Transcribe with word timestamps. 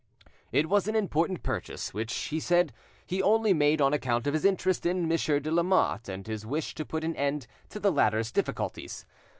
It 0.51 0.67
was 0.67 0.87
an 0.87 0.95
important 0.95 1.43
purchase, 1.43 1.93
which, 1.93 2.11
he 2.11 2.39
said, 2.39 2.73
he 3.05 3.21
only 3.21 3.53
made 3.53 3.79
on 3.81 3.93
account 3.93 4.25
of 4.25 4.33
his 4.33 4.43
interest 4.45 4.83
in 4.83 5.07
Monsieur 5.07 5.39
de 5.39 5.51
Lamotte, 5.51 6.09
and 6.09 6.25
his 6.25 6.43
wish 6.43 6.73
to 6.73 6.83
put 6.85 7.03
an 7.03 7.15
end 7.15 7.45
to 7.69 7.79
the 7.79 7.91
latter's 7.91 8.31
difficulties. 8.31 9.05